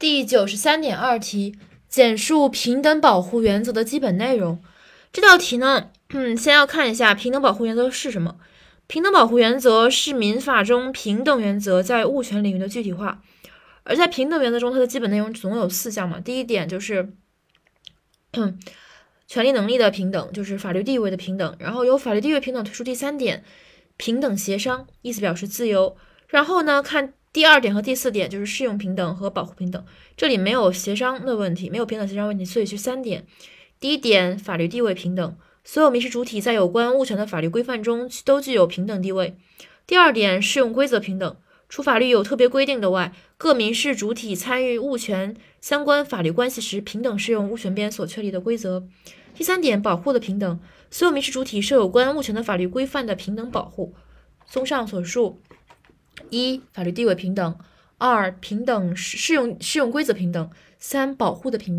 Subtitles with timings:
[0.00, 1.54] 第九十三点二题，
[1.86, 4.58] 简述平等保护原则的基本内容。
[5.12, 8.38] 这道题呢，嗯，先要看一下平等保护原则是什么。
[8.86, 13.22] 平等保护原则是民法中平等原则在物权领域的具体化。
[13.82, 16.18] 而在平等原则中，它的基本内容总有四项嘛。
[16.18, 17.12] 第一点就是，
[19.28, 21.54] 权利能力的平等，就是法律地位的平等。
[21.58, 23.44] 然后由法律地位平等推出第三点，
[23.98, 25.94] 平等协商，意思表示自由。
[26.28, 27.12] 然后呢，看。
[27.32, 29.84] 第二点和第四点就是适用平等和保护平等，
[30.16, 33.24] 这里没有协商的问题，没有平等协商问题，所以是三点。
[33.78, 39.36] 第一点，法律地位平等，所有民事主体在有关物权的法律规范中都具有平等地位。
[39.86, 41.36] 第二点，适用规则平等，
[41.68, 48.84] 除法律有特别规定的外，各民事主体参与物权相关法律关系时，平等适用物权边所确立的规则。
[49.34, 50.58] 第三点，保护的平等，
[50.90, 53.94] 所有民事主体受有关物权的法律规范的平等保护。
[54.46, 55.40] 综上所述。
[56.30, 57.52] 一、法律地位平等；
[57.98, 60.46] 二、平等适用适用规则平等；
[60.78, 61.78] 三、保护的平